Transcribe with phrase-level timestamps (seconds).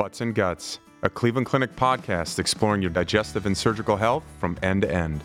[0.00, 4.80] Butts and Guts, a Cleveland Clinic podcast exploring your digestive and surgical health from end
[4.80, 5.22] to end.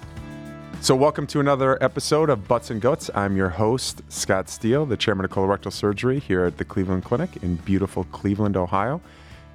[0.81, 3.09] So, welcome to another episode of Butts and Guts.
[3.15, 7.41] I'm your host, Scott Steele, the chairman of colorectal surgery here at the Cleveland Clinic
[7.41, 8.99] in beautiful Cleveland, Ohio.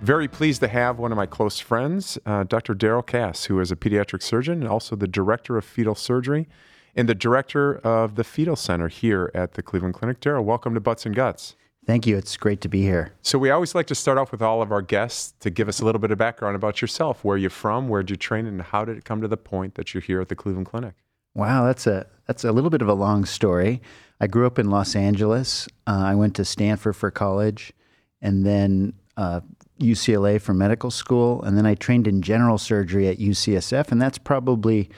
[0.01, 2.73] Very pleased to have one of my close friends, uh, Dr.
[2.73, 6.49] Darrell Cass, who is a pediatric surgeon and also the director of fetal surgery
[6.97, 10.19] and the director of the fetal center here at the Cleveland Clinic.
[10.21, 11.57] Darrell, welcome to Butts and Guts.
[11.87, 12.17] Thank you.
[12.17, 13.13] It's great to be here.
[13.23, 15.81] So, we always like to start off with all of our guests to give us
[15.81, 17.25] a little bit of background about yourself.
[17.25, 19.75] Where you're from, where did you train, and how did it come to the point
[19.75, 20.95] that you're here at the Cleveland Clinic?
[21.35, 23.81] Wow, that's a that's a little bit of a long story.
[24.21, 25.69] I grew up in Los Angeles.
[25.87, 27.73] Uh, I went to Stanford for college,
[28.21, 29.41] and then uh,
[29.81, 34.19] UCLA for medical school, and then I trained in general surgery at UCSF, and that's
[34.19, 34.91] probably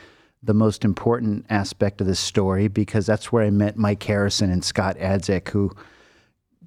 [0.42, 4.64] the most important aspect of this story because that's where I met Mike Harrison and
[4.64, 5.70] Scott Adzick, who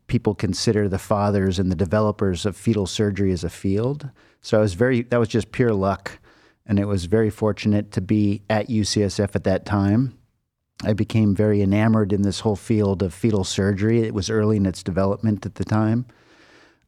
[0.07, 4.09] people consider the fathers and the developers of fetal surgery as a field.
[4.41, 6.19] So I was very that was just pure luck,
[6.65, 10.17] and it was very fortunate to be at UCSF at that time.
[10.83, 14.01] I became very enamored in this whole field of fetal surgery.
[14.01, 16.05] It was early in its development at the time.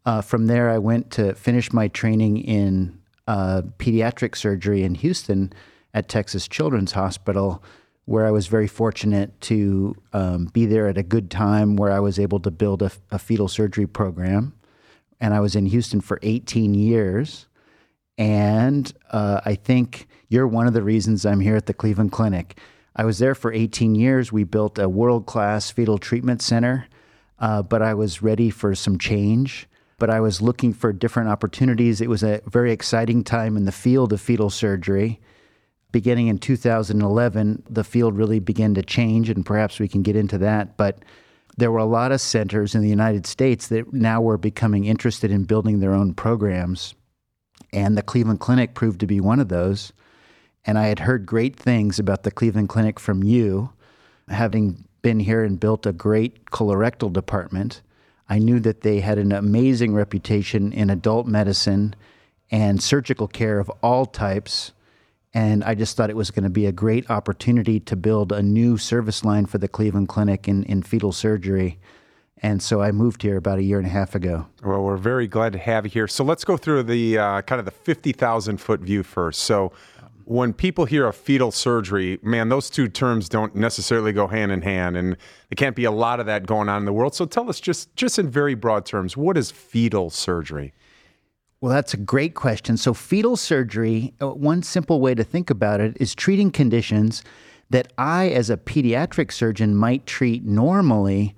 [0.05, 5.52] Uh, from there, I went to finish my training in uh, pediatric surgery in Houston
[5.94, 7.64] at Texas Children's Hospital,
[8.08, 12.00] where I was very fortunate to um, be there at a good time where I
[12.00, 14.53] was able to build a, a, fetal surgery program.
[15.19, 17.47] And I was in Houston for 18 years.
[18.17, 22.58] And uh, I think you're one of the reasons I'm here at the Cleveland Clinic.
[22.95, 24.31] I was there for 18 years.
[24.31, 26.88] We built a world class fetal treatment center,
[27.39, 29.67] uh, but I was ready for some change.
[29.99, 31.99] But I was looking for different opportunities.
[31.99, 35.19] It was a very exciting time in the field of fetal surgery
[35.91, 40.38] beginning in 2011, the field really began to change, and perhaps we can get into
[40.39, 40.77] that.
[40.77, 40.99] But
[41.57, 45.31] there were a lot of centers in the United States that now were becoming interested
[45.31, 46.93] in building their own programs.
[47.73, 49.91] And the Cleveland Clinic proved to be one of those.
[50.65, 53.71] And I had heard great things about the Cleveland Clinic from you,
[54.30, 57.81] having been here and built a great colorectal department.
[58.30, 61.95] I knew that they had an amazing reputation in adult medicine
[62.52, 64.73] and surgical care of all types
[65.33, 68.42] and I just thought it was going to be a great opportunity to build a
[68.42, 71.80] new service line for the Cleveland Clinic in, in fetal surgery.
[72.42, 74.48] And so I moved here about a year and a half ago.
[74.64, 76.08] Well, we're very glad to have you here.
[76.08, 79.42] So let's go through the uh, kind of the 50,000 foot view first.
[79.43, 79.71] So
[80.27, 84.61] when people hear of fetal surgery, man, those two terms don't necessarily go hand in
[84.61, 87.15] hand, and there can't be a lot of that going on in the world.
[87.15, 90.73] So tell us just just in very broad terms, what is fetal surgery?
[91.60, 92.78] Well, that's a great question.
[92.78, 97.23] So, fetal surgery, uh, one simple way to think about it is treating conditions
[97.72, 101.36] that I, as a pediatric surgeon, might treat normally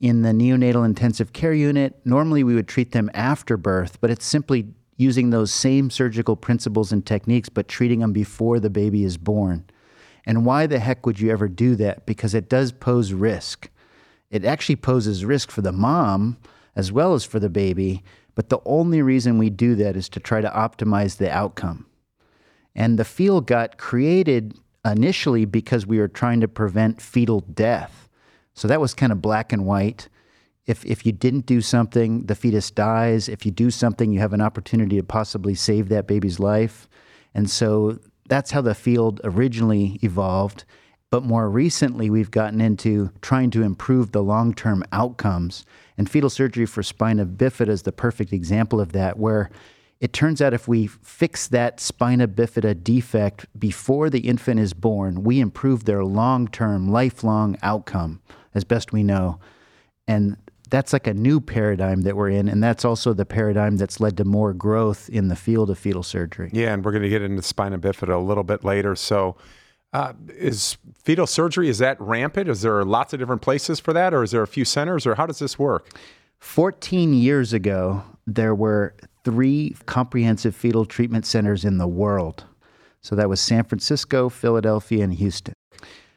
[0.00, 1.98] in the neonatal intensive care unit.
[2.04, 4.66] Normally, we would treat them after birth, but it's simply
[4.98, 9.64] using those same surgical principles and techniques, but treating them before the baby is born.
[10.26, 12.04] And why the heck would you ever do that?
[12.04, 13.70] Because it does pose risk.
[14.30, 16.36] It actually poses risk for the mom
[16.76, 18.02] as well as for the baby
[18.34, 21.86] but the only reason we do that is to try to optimize the outcome.
[22.74, 28.08] And the field got created initially because we were trying to prevent fetal death.
[28.54, 30.08] So that was kind of black and white.
[30.66, 33.28] If, if you didn't do something, the fetus dies.
[33.28, 36.88] If you do something, you have an opportunity to possibly save that baby's life.
[37.34, 40.64] And so that's how the field originally evolved.
[41.14, 45.64] But more recently, we've gotten into trying to improve the long term outcomes.
[45.96, 49.48] And fetal surgery for spina bifida is the perfect example of that, where
[50.00, 55.22] it turns out if we fix that spina bifida defect before the infant is born,
[55.22, 58.20] we improve their long term, lifelong outcome
[58.52, 59.38] as best we know.
[60.08, 60.36] And
[60.68, 62.48] that's like a new paradigm that we're in.
[62.48, 66.02] And that's also the paradigm that's led to more growth in the field of fetal
[66.02, 66.50] surgery.
[66.52, 68.96] Yeah, and we're going to get into spina bifida a little bit later.
[68.96, 69.36] So,
[69.94, 72.48] uh, is fetal surgery is that rampant?
[72.48, 75.14] Is there lots of different places for that, or is there a few centers, or
[75.14, 75.88] how does this work?
[76.40, 82.44] 14 years ago, there were three comprehensive fetal treatment centers in the world.
[83.02, 85.54] So that was San Francisco, Philadelphia, and Houston.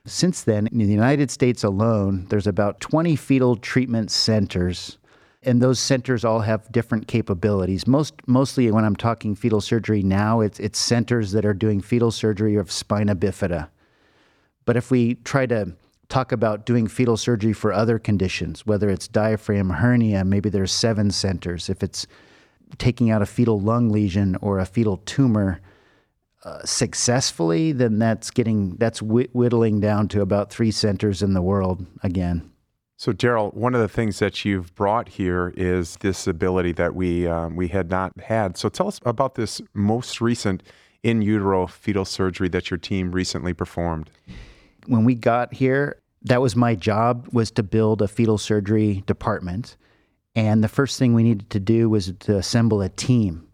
[0.05, 4.97] Since then, in the United States alone, there's about 20 fetal treatment centers
[5.43, 7.87] and those centers all have different capabilities.
[7.87, 12.11] Most mostly when I'm talking fetal surgery now, it's it's centers that are doing fetal
[12.11, 13.69] surgery of spina bifida.
[14.65, 15.73] But if we try to
[16.09, 21.11] talk about doing fetal surgery for other conditions, whether it's diaphragm hernia, maybe there's seven
[21.11, 21.69] centers.
[21.69, 22.07] If it's
[22.77, 25.61] taking out a fetal lung lesion or a fetal tumor
[26.43, 31.85] uh, successfully, then that's getting that's whittling down to about three centers in the world
[32.03, 32.51] again.
[32.99, 37.27] So, Darrell, one of the things that you've brought here is this ability that we
[37.27, 38.57] um, we had not had.
[38.57, 40.63] So, tell us about this most recent
[41.03, 44.09] in utero fetal surgery that your team recently performed.
[44.87, 49.77] When we got here, that was my job was to build a fetal surgery department,
[50.35, 53.47] and the first thing we needed to do was to assemble a team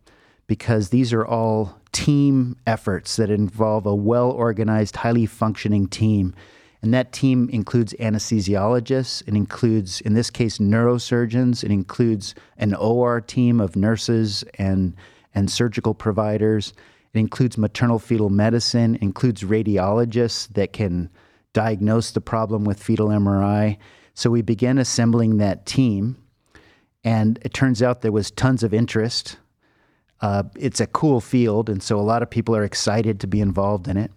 [0.47, 6.33] because these are all team efforts that involve a well organized, highly functioning team
[6.83, 13.21] and that team includes anesthesiologists, it includes, in this case, neurosurgeons, it includes an OR
[13.21, 14.93] team of nurses and,
[15.33, 16.73] and surgical providers,
[17.13, 21.09] it includes maternal fetal medicine, includes radiologists that can
[21.53, 23.77] diagnose the problem with fetal MRI.
[24.13, 26.17] So we began assembling that team,
[27.05, 29.37] and it turns out there was tons of interest.
[30.19, 33.39] Uh, it's a cool field, and so a lot of people are excited to be
[33.39, 34.11] involved in it.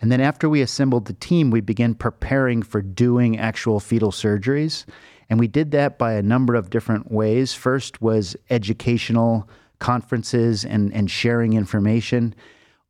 [0.00, 4.84] And then after we assembled the team, we began preparing for doing actual fetal surgeries.
[5.28, 7.54] And we did that by a number of different ways.
[7.54, 9.48] First was educational
[9.78, 12.34] conferences and, and sharing information.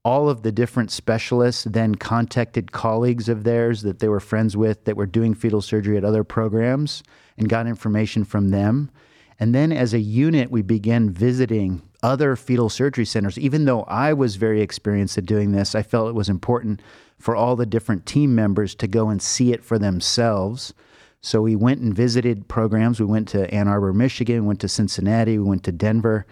[0.05, 4.85] All of the different specialists then contacted colleagues of theirs that they were friends with
[4.85, 7.03] that were doing fetal surgery at other programs
[7.39, 8.91] and got information from them.
[9.39, 13.39] And then as a unit, we began visiting other fetal surgery centers.
[13.39, 16.81] Even though I was very experienced at doing this, I felt it was important
[17.19, 20.75] for all the different team members to go and see it for themselves.
[21.21, 23.01] So we went and visited programs.
[23.01, 26.27] We went to Ann Arbor, Michigan, went to Cincinnati, we went to Denver,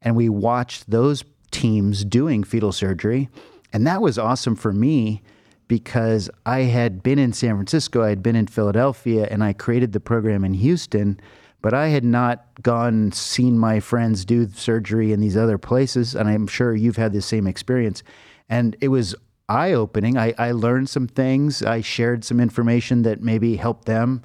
[0.00, 3.28] and we watched those teams doing fetal surgery.
[3.72, 5.22] And that was awesome for me
[5.68, 9.92] because I had been in San Francisco, I had been in Philadelphia, and I created
[9.92, 11.20] the program in Houston
[11.62, 16.28] but I had not gone seen my friends do surgery in these other places, and
[16.28, 18.02] I'm sure you've had the same experience.
[18.48, 19.14] And it was
[19.48, 20.16] eye opening.
[20.16, 21.62] I, I learned some things.
[21.62, 24.22] I shared some information that maybe helped them.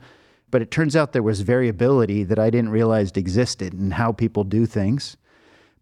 [0.52, 4.44] But it turns out there was variability that I didn't realize existed in how people
[4.44, 5.18] do things.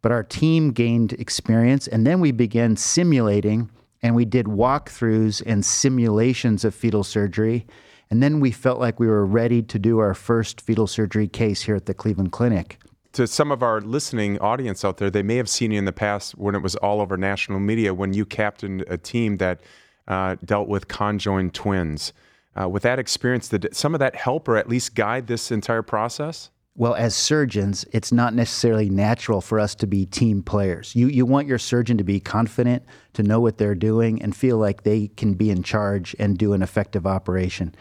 [0.01, 3.69] But our team gained experience, and then we began simulating,
[4.01, 7.65] and we did walkthroughs and simulations of fetal surgery
[8.13, 11.63] and then we felt like we were ready to do our first fetal surgery case
[11.63, 12.77] here at the Cleveland Clinic.
[13.13, 15.91] To some of our listening audience out there, they may have seen you in the
[15.91, 19.61] past when it was all over national media when you captained a team that
[20.07, 22.13] uh, dealt with conjoined twins.
[22.55, 25.81] Uh, with that experience, did some of that help or at least guide this entire
[25.81, 26.51] process?
[26.75, 30.95] Well, as surgeons, it's not necessarily natural for us to be team players.
[30.95, 32.83] You, you want your surgeon to be confident,
[33.13, 36.53] to know what they're doing, and feel like they can be in charge and do
[36.53, 37.73] an effective operation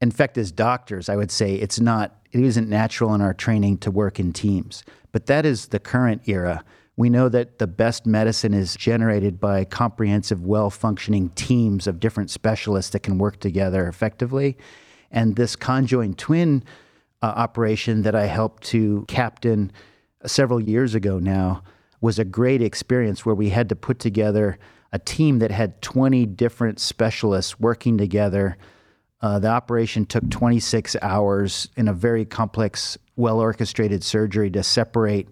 [0.00, 3.78] in fact, as doctors, I would say it's not, it isn't natural in our training
[3.78, 4.82] to work in teams.
[5.12, 6.64] But that is the current era.
[6.96, 12.30] We know that the best medicine is generated by comprehensive, well functioning teams of different
[12.30, 14.56] specialists that can work together effectively.
[15.10, 16.64] And this conjoined twin
[17.22, 19.72] uh, operation that I helped to captain
[20.24, 21.62] several years ago now
[22.00, 24.58] was a great experience where we had to put together
[24.92, 28.56] a team that had 20 different specialists working together
[29.22, 35.28] uh, the operation took 26 hours in a very complex, well orchestrated surgery to separate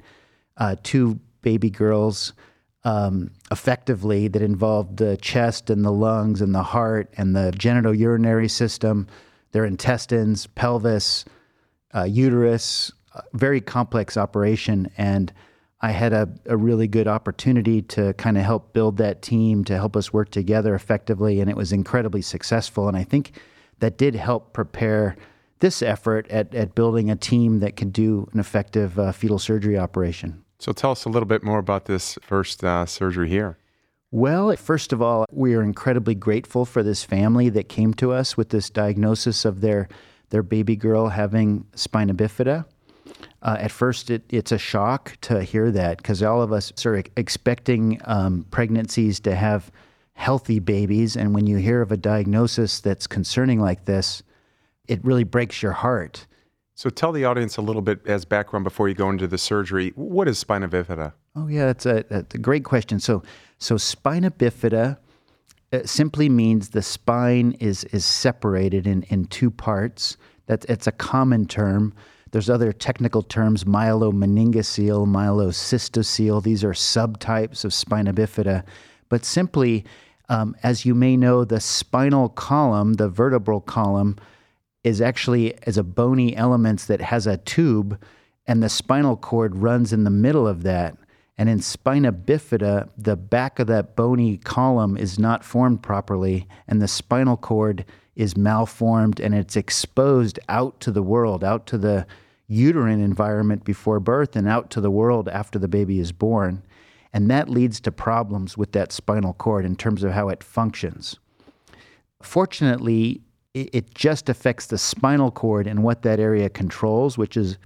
[0.59, 2.33] uh, two baby girls
[2.85, 8.51] um, effectively that involved the chest and the lungs and the heart and the genitourinary
[8.51, 9.07] system,
[9.53, 11.25] their intestines, pelvis,
[11.95, 12.93] uh, uterus.
[13.33, 14.91] Very complex operation.
[14.97, 15.33] And
[15.81, 19.77] I had a, a really good opportunity to kind of help build that team to
[19.77, 21.41] help us work together effectively.
[21.41, 22.87] And it was incredibly successful.
[22.87, 23.33] And I think
[23.81, 25.17] that did help prepare
[25.61, 29.79] this effort at, at building a team that can do an effective uh, fetal surgery
[29.79, 30.45] operation.
[30.59, 33.59] So tell us a little bit more about this first uh, surgery here.
[34.11, 38.37] Well, first of all, we are incredibly grateful for this family that came to us
[38.37, 39.89] with this diagnosis of their
[40.31, 42.67] their baby girl having spina bifida.
[43.41, 47.03] Uh, at first, it, it's a shock to hear that because all of us are
[47.17, 49.71] expecting um, pregnancies to have
[50.19, 51.17] healthy babies.
[51.17, 54.25] And when you hear of a diagnosis that's concerning like this,
[54.89, 56.27] it really breaks your heart.
[56.75, 59.93] So tell the audience a little bit as background before you go into the surgery.
[59.95, 61.13] What is spina bifida?
[61.37, 62.99] Oh yeah, that's a, that's a great question.
[62.99, 63.23] So
[63.59, 64.99] so spina bifida
[65.73, 70.17] uh, simply means the spine is is separated in in two parts.
[70.47, 71.95] That's it's a common term.
[72.33, 76.43] There's other technical terms, myelomeningocele, myelocystocele.
[76.43, 78.65] These are subtypes of spina bifida.
[79.09, 79.85] But simply,
[80.29, 84.17] um, as you may know, the spinal column, the vertebral column,
[84.85, 88.01] is actually as a bony element that has a tube,
[88.47, 90.97] and the spinal cord runs in the middle of that.
[91.37, 96.83] And in spina bifida, the back of that bony column is not formed properly, and
[96.83, 97.85] the spinal cord
[98.17, 102.05] is malformed and it's exposed out to the world, out to the
[102.49, 106.63] uterine environment before birth and out to the world after the baby is born.
[107.13, 111.19] And that leads to problems with that spinal cord in terms of how it functions.
[112.21, 113.23] Fortunately,
[113.55, 117.59] it just affects the spinal cord and what that area controls, which is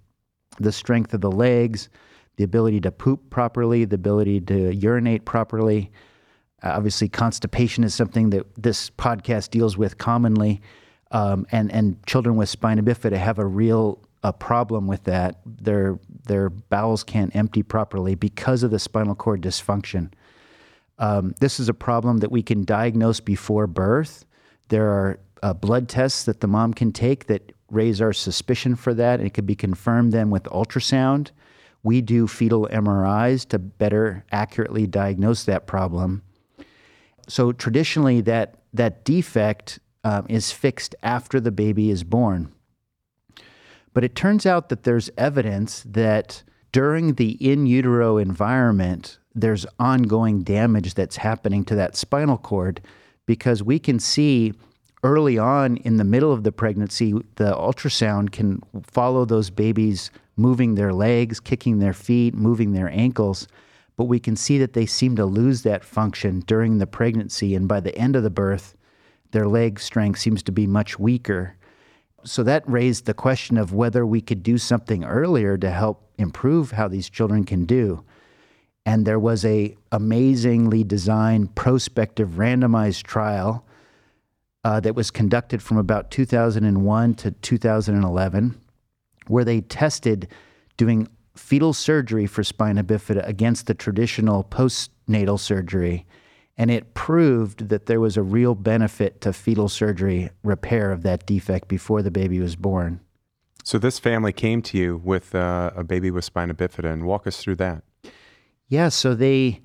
[0.59, 1.89] the strength of the legs,
[2.37, 5.91] the ability to poop properly, the ability to urinate properly.
[6.63, 10.61] Uh, obviously, constipation is something that this podcast deals with commonly,
[11.11, 15.41] um, and and children with spina bifida have a real a problem with that.
[15.45, 20.13] Their their bowels can't empty properly because of the spinal cord dysfunction.
[20.99, 24.25] Um, this is a problem that we can diagnose before birth.
[24.69, 28.95] There are uh, blood tests that the mom can take that raise our suspicion for
[28.95, 31.31] that, and it could be confirmed then with ultrasound.
[31.83, 36.23] We do fetal MRIs to better accurately diagnose that problem.
[37.27, 42.52] So traditionally, that that defect um, is fixed after the baby is born.
[43.95, 50.43] But it turns out that there's evidence that during the in utero environment, there's ongoing
[50.43, 52.81] damage that's happening to that spinal cord
[53.27, 54.53] because we can see
[55.05, 60.75] early on in the middle of the pregnancy, the ultrasound can follow those babies moving
[60.75, 63.47] their legs, kicking their feet, moving their ankles.
[63.97, 67.55] But we can see that they seem to lose that function during the pregnancy.
[67.55, 68.75] And by the end of the birth,
[69.33, 71.57] their leg strength seems to be much weaker.
[72.25, 76.73] So that raised the question of whether we could do something earlier to help improve
[76.73, 78.05] how these children can do.
[78.85, 83.65] And there was a amazingly designed prospective randomized trial
[84.65, 88.61] uh, that was conducted from about 2001 to 2011,
[89.27, 90.29] where they tested
[90.77, 96.07] doing fetal surgery for spina bifida against the traditional postnatal surgery.
[96.57, 101.27] And it proved that there was a real benefit to fetal surgery repair of that
[101.27, 103.01] defect before the baby was born.
[103.65, 107.27] So, this family came to you with uh, a baby with spina bifida, and walk
[107.27, 107.85] us through that.
[108.67, 109.61] Yeah, so they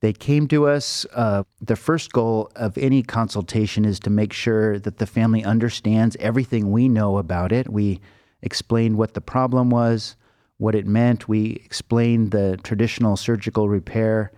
[0.00, 1.06] they came to us.
[1.14, 6.16] Uh, the first goal of any consultation is to make sure that the family understands
[6.20, 7.70] everything we know about it.
[7.70, 8.00] We
[8.42, 10.16] explained what the problem was,
[10.56, 11.28] what it meant.
[11.28, 14.32] We explained the traditional surgical repair.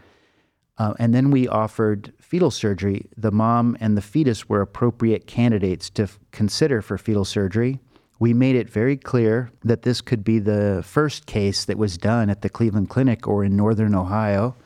[0.79, 3.07] Uh, and then we offered fetal surgery.
[3.17, 7.79] The mom and the fetus were appropriate candidates to f- consider for fetal surgery.
[8.19, 12.31] We made it very clear that this could be the first case that was done
[12.31, 14.57] at the Cleveland Clinic or in Northern Ohio.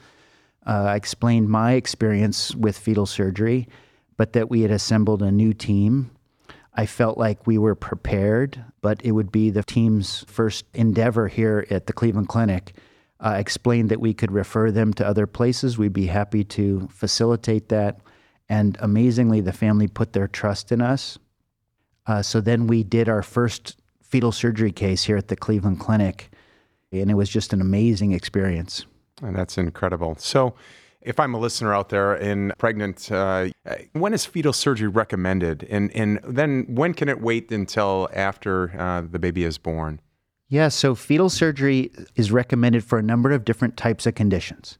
[0.67, 3.69] Uh, I explained my experience with fetal surgery,
[4.17, 6.11] but that we had assembled a new team.
[6.75, 11.67] I felt like we were prepared, but it would be the team's first endeavor here
[11.71, 12.75] at the Cleveland Clinic.
[13.21, 15.79] I explained that we could refer them to other places.
[15.79, 18.01] We'd be happy to facilitate that.
[18.49, 21.19] And amazingly, the family put their trust in us.
[22.07, 26.31] Uh, so then we did our first fetal surgery case here at the Cleveland Clinic,
[26.93, 28.87] and it was just an amazing experience.
[29.23, 30.17] And that's incredible.
[30.19, 30.55] So,
[31.01, 33.49] if I'm a listener out there and pregnant, uh,
[33.93, 35.65] when is fetal surgery recommended?
[35.71, 40.01] And, and then when can it wait until after uh, the baby is born?
[40.49, 44.79] Yeah, so fetal surgery is recommended for a number of different types of conditions.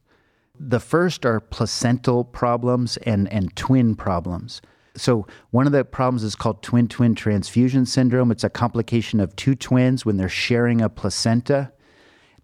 [0.59, 4.61] The first are placental problems and, and twin problems.
[4.95, 8.31] So, one of the problems is called twin twin transfusion syndrome.
[8.31, 11.71] It's a complication of two twins when they're sharing a placenta.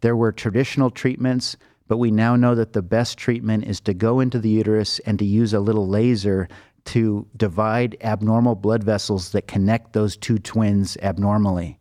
[0.02, 4.20] There were traditional treatments but we now know that the best treatment is to go
[4.20, 6.48] into the uterus and to use a little laser
[6.86, 11.80] to divide abnormal blood vessels that connect those two twins abnormally.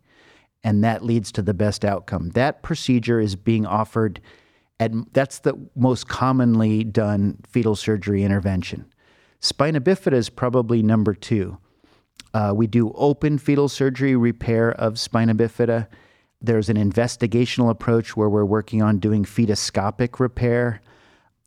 [0.63, 2.29] And that leads to the best outcome.
[2.29, 4.21] That procedure is being offered
[4.79, 8.85] at that's the most commonly done fetal surgery intervention.
[9.39, 11.57] Spina bifida is probably number two.
[12.33, 15.87] Uh, we do open fetal surgery repair of spina bifida
[16.43, 20.81] there's an investigational approach where we're working on doing fetoscopic repair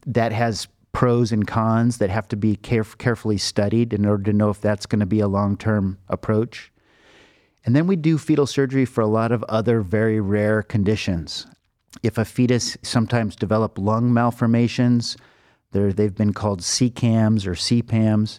[0.07, 4.33] that has pros and cons that have to be caref- carefully studied in order to
[4.33, 6.73] know if that's going to be a long term approach.
[7.67, 11.49] And then we do fetal surgery for a lot of other very rare conditions.
[12.05, 15.17] If a fetus sometimes develop lung malformations,
[15.73, 18.39] they've been called CCAMs or CPAMs.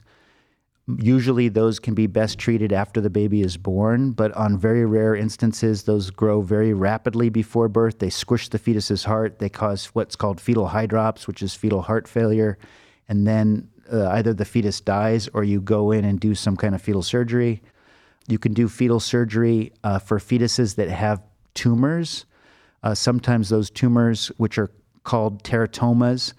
[0.98, 5.14] Usually, those can be best treated after the baby is born, but on very rare
[5.14, 8.00] instances, those grow very rapidly before birth.
[8.00, 9.40] They squish the fetus's heart.
[9.40, 12.58] They cause what's called fetal hydrops, which is fetal heart failure.
[13.10, 16.74] And then uh, either the fetus dies or you go in and do some kind
[16.74, 17.62] of fetal surgery.
[18.28, 21.22] You can do fetal surgery uh, for fetuses that have
[21.54, 22.26] tumors.
[22.84, 24.70] Uh, sometimes those tumors, which are
[25.04, 26.34] called teratomas,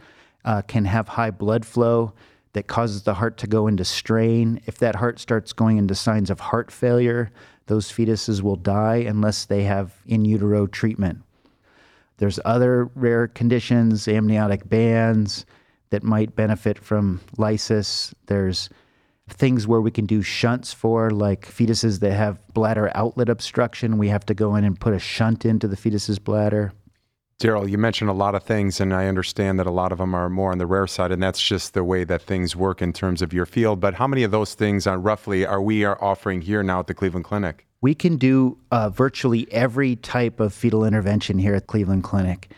[0.45, 2.13] uh, can have high blood flow
[2.53, 4.61] that causes the heart to go into strain.
[4.67, 7.31] If that heart starts going into signs of heart failure,
[7.67, 11.23] those fetuses will die unless they have in utero treatment.
[12.19, 15.47] There's other rare conditions, amniotic bands,
[15.91, 18.15] that might benefit from lysis.
[18.27, 18.69] There's
[19.31, 23.99] things where we can do shunts for, like fetuses that have bladder outlet obstruction.
[23.99, 26.73] We have to go in and put a shunt into the fetus's bladder.
[27.39, 30.13] Darrell, you mentioned a lot of things, and I understand that a lot of them
[30.13, 32.93] are more on the rare side, and that's just the way that things work in
[32.93, 33.79] terms of your field.
[33.79, 36.89] But how many of those things, are roughly, are we are offering here now at
[36.89, 37.65] the Cleveland Clinic?
[37.81, 42.51] We can do uh, virtually every type of fetal intervention here at Cleveland Clinic.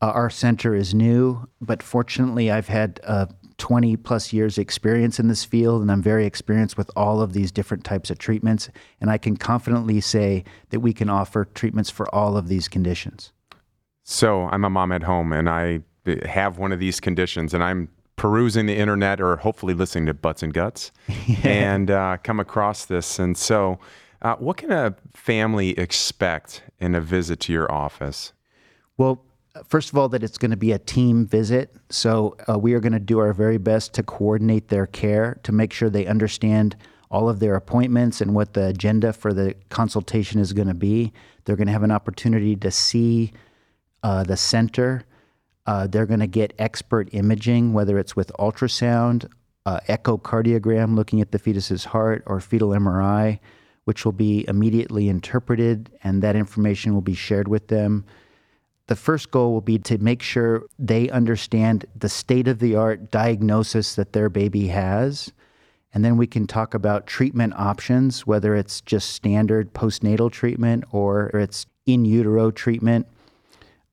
[0.00, 3.26] Uh, our center is new, but fortunately, I've had uh,
[3.60, 7.52] 20 plus years experience in this field, and I'm very experienced with all of these
[7.52, 8.70] different types of treatments.
[9.00, 13.32] And I can confidently say that we can offer treatments for all of these conditions.
[14.02, 15.80] So I'm a mom at home and I
[16.24, 20.42] have one of these conditions and I'm perusing the internet or hopefully listening to Butts
[20.42, 20.90] and Guts
[21.44, 23.18] and uh, come across this.
[23.18, 23.78] And so,
[24.22, 28.34] uh, what can a family expect in a visit to your office?
[28.98, 29.24] Well,
[29.66, 31.74] first of all, that it's going to be a team visit.
[31.90, 35.52] So uh, we are going to do our very best to coordinate their care to
[35.52, 36.76] make sure they understand
[37.10, 41.12] all of their appointments and what the agenda for the consultation is going to be.
[41.44, 43.32] They're going to have an opportunity to see
[44.02, 45.04] uh, the center.
[45.66, 49.28] Uh, they're going to get expert imaging, whether it's with ultrasound,
[49.66, 53.40] uh, echocardiogram looking at the fetus's heart, or fetal MRI,
[53.84, 58.04] which will be immediately interpreted, and that information will be shared with them.
[58.90, 63.10] The first goal will be to make sure they understand the state of the art
[63.10, 65.32] diagnosis that their baby has.
[65.94, 71.28] And then we can talk about treatment options, whether it's just standard postnatal treatment or
[71.28, 73.06] it's in utero treatment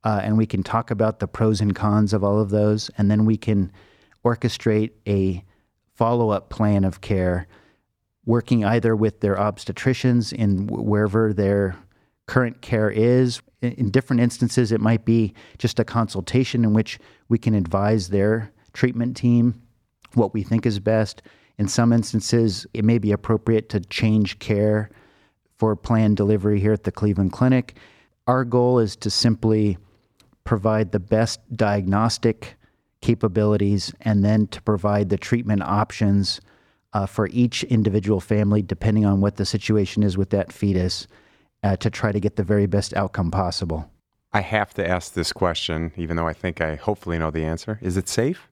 [0.08, 3.12] uh, and we can talk about the pros and cons of all of those, and
[3.12, 3.70] then we can
[4.24, 5.44] orchestrate a
[5.96, 7.46] follow up plan of care,
[8.25, 11.75] working either with their obstetricians in wherever their
[12.27, 13.41] current care is.
[13.62, 18.51] In different instances, it might be just a consultation in which we can advise their
[18.74, 19.61] treatment team
[20.13, 21.22] what we think is best.
[21.57, 24.90] In some instances, it may be appropriate to change care
[25.57, 27.75] for planned delivery here at the Cleveland Clinic.
[28.27, 29.77] Our goal is to simply
[30.44, 32.55] provide the best diagnostic
[33.01, 36.42] capabilities and then to provide the treatment options
[36.94, 41.07] uh, for each individual family, depending on what the situation is with that fetus,
[41.63, 43.89] uh, to try to get the very best outcome possible.
[44.33, 47.79] I have to ask this question, even though I think I hopefully know the answer.
[47.81, 48.50] Is it safe?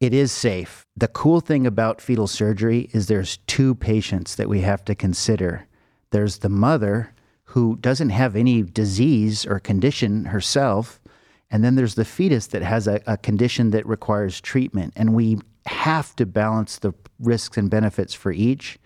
[0.00, 0.86] It is safe.
[0.96, 5.66] The cool thing about fetal surgery is there's two patients that we have to consider.
[6.10, 11.00] There's the mother who doesn't have any disease or condition herself.
[11.50, 14.92] And then there's the fetus that has a, a, condition that requires treatment.
[14.96, 18.78] And we have to balance the risks and benefits for each.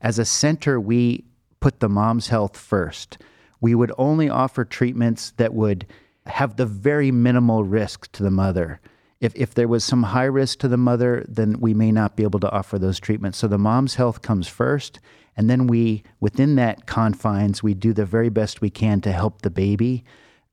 [0.00, 1.24] As a center, we
[1.66, 3.18] put the mom's health first.
[3.60, 5.84] We would only offer treatments that would
[6.26, 8.80] have the very minimal risk to the mother.
[9.20, 12.22] If, if there was some high risk to the mother, then we may not be
[12.22, 13.38] able to offer those treatments.
[13.38, 15.00] So the mom's health comes first.
[15.36, 19.42] And then we, within that confines, we do the very best we can to help
[19.42, 20.04] the baby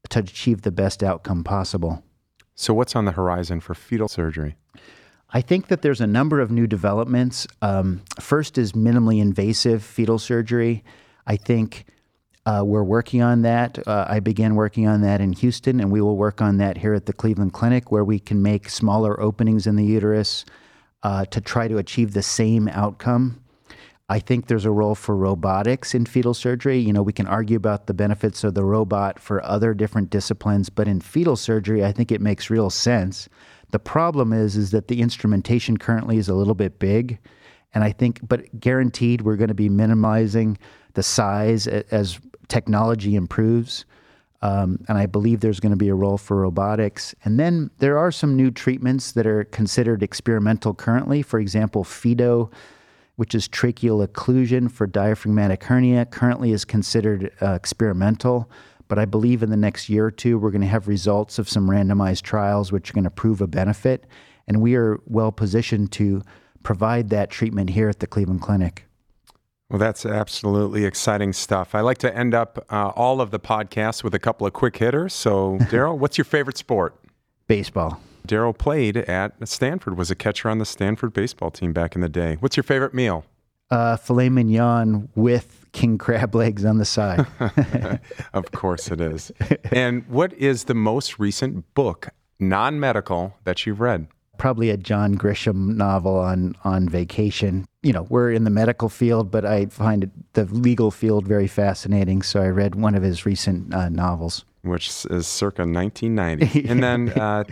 [0.09, 2.03] to achieve the best outcome possible.
[2.55, 4.55] So, what's on the horizon for fetal surgery?
[5.29, 7.45] I think that there's a number of new developments.
[7.61, 10.83] Um, first is minimally invasive fetal surgery.
[11.25, 11.85] I think
[12.45, 13.85] uh, we're working on that.
[13.87, 16.93] Uh, I began working on that in Houston, and we will work on that here
[16.93, 20.45] at the Cleveland Clinic, where we can make smaller openings in the uterus
[21.03, 23.39] uh, to try to achieve the same outcome.
[24.09, 26.77] I think there's a role for robotics in fetal surgery.
[26.77, 30.69] You know, we can argue about the benefits of the robot for other different disciplines,
[30.69, 33.29] but in fetal surgery, I think it makes real sense.
[33.71, 37.17] The problem is is that the instrumentation currently is a little bit big,
[37.73, 40.57] and I think but guaranteed we're going to be minimizing
[40.93, 43.85] the size as technology improves.
[44.41, 47.15] Um, and I believe there's going to be a role for robotics.
[47.23, 51.21] And then there are some new treatments that are considered experimental currently.
[51.21, 52.51] For example, FETO,
[53.15, 58.51] which is tracheal occlusion for diaphragmatic hernia, currently is considered uh, experimental.
[58.89, 61.47] But I believe in the next year or two, we're going to have results of
[61.47, 64.05] some randomized trials which are going to prove a benefit.
[64.49, 66.21] And we are well positioned to
[66.63, 68.85] provide that treatment here at the Cleveland Clinic.
[69.69, 71.73] Well, that's absolutely exciting stuff.
[71.73, 74.77] I like to end up uh, all of the podcasts with a couple of quick
[74.77, 75.13] hitters.
[75.13, 76.95] So, Darrell, what's your favorite sport?
[77.47, 77.99] Baseball.
[78.25, 82.09] Darrell played at Stanford, was a catcher on the Stanford baseball team back in the
[82.09, 82.37] day.
[82.39, 83.25] What's your favorite meal?
[83.69, 87.25] Uh, filet mignon with king crab legs on the side.
[88.33, 89.31] of course it is.
[89.71, 94.07] And what is the most recent book, non medical, that you've read?
[94.37, 97.65] Probably a John Grisham novel on on vacation.
[97.83, 101.47] You know, we're in the medical field, but I find it, the legal field very
[101.47, 102.21] fascinating.
[102.21, 106.67] So I read one of his recent uh, novels, which is circa 1990.
[106.69, 107.43] and then uh,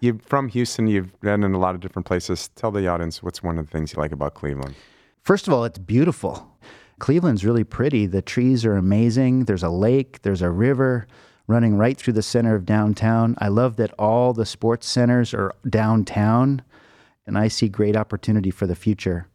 [0.00, 0.88] you from Houston.
[0.88, 2.48] You've been in a lot of different places.
[2.56, 4.74] Tell the audience what's one of the things you like about Cleveland.
[5.22, 6.48] First of all, it's beautiful.
[6.98, 8.06] Cleveland's really pretty.
[8.06, 9.44] The trees are amazing.
[9.44, 10.22] There's a lake.
[10.22, 11.06] There's a river
[11.46, 13.36] running right through the center of downtown.
[13.38, 16.62] I love that all the sports centers are downtown,
[17.26, 19.28] and I see great opportunity for the future.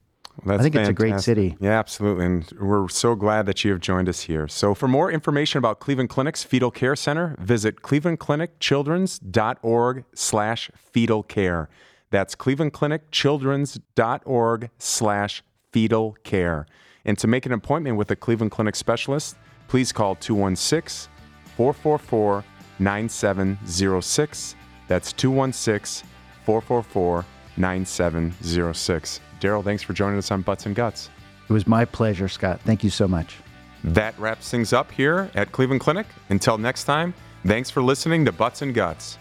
[0.46, 0.80] Well, I think fantastic.
[0.80, 1.58] it's a great city.
[1.60, 2.26] Yeah, absolutely.
[2.26, 4.48] And we're so glad that you have joined us here.
[4.48, 11.70] So, for more information about Cleveland Clinic's Fetal Care Center, visit clevelandclinicchildrens.org slash fetal care.
[12.10, 16.66] That's clevelandclinicchildrens.org slash fetal care.
[17.04, 19.36] And to make an appointment with a Cleveland Clinic specialist,
[19.68, 21.12] please call 216
[21.56, 22.44] 444
[22.80, 24.56] 9706.
[24.88, 26.08] That's 216
[26.46, 27.26] 444
[27.58, 29.20] 9706.
[29.40, 31.10] Darrell, thanks for joining us on Butts and Guts.
[31.50, 32.60] It was my pleasure, Scott.
[32.62, 33.38] Thank you so much.
[33.84, 36.08] That wraps things up here at Cleveland Clinic.
[36.30, 37.14] Until next time,
[37.46, 39.18] thanks for listening to Butts and Guts.